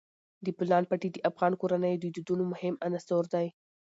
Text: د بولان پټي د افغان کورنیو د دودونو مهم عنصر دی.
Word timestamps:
د 0.45 0.47
بولان 0.57 0.83
پټي 0.89 1.09
د 1.13 1.17
افغان 1.29 1.53
کورنیو 1.61 2.01
د 2.01 2.05
دودونو 2.15 2.43
مهم 2.53 2.75
عنصر 2.85 3.23
دی. 3.33 3.47